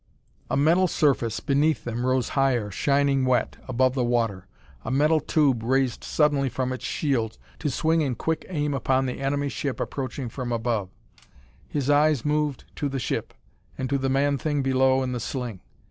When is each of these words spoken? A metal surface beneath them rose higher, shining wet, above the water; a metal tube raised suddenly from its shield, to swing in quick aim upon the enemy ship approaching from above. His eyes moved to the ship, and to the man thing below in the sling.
A 0.49 0.57
metal 0.57 0.87
surface 0.87 1.39
beneath 1.41 1.83
them 1.83 2.07
rose 2.07 2.29
higher, 2.29 2.71
shining 2.71 3.23
wet, 3.23 3.57
above 3.67 3.93
the 3.93 4.03
water; 4.03 4.47
a 4.83 4.89
metal 4.89 5.19
tube 5.19 5.61
raised 5.61 6.03
suddenly 6.03 6.49
from 6.49 6.73
its 6.73 6.83
shield, 6.83 7.37
to 7.59 7.69
swing 7.69 8.01
in 8.01 8.15
quick 8.15 8.43
aim 8.49 8.73
upon 8.73 9.05
the 9.05 9.19
enemy 9.19 9.47
ship 9.47 9.79
approaching 9.79 10.27
from 10.27 10.51
above. 10.51 10.89
His 11.67 11.87
eyes 11.87 12.25
moved 12.25 12.63
to 12.77 12.89
the 12.89 12.97
ship, 12.97 13.31
and 13.77 13.87
to 13.91 13.99
the 13.99 14.09
man 14.09 14.39
thing 14.39 14.63
below 14.63 15.03
in 15.03 15.11
the 15.11 15.19
sling. 15.19 15.61